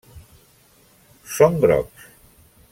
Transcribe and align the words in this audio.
Són 1.35 1.61
grocs. 1.67 2.11